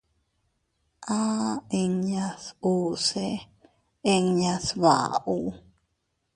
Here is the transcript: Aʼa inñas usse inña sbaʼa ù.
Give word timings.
Aʼa 1.17 1.51
inñas 1.81 2.43
usse 2.73 3.27
inña 4.15 4.53
sbaʼa 4.67 5.15
ù. 5.35 5.37